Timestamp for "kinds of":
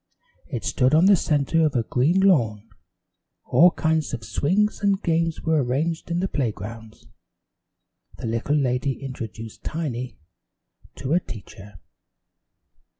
3.69-4.23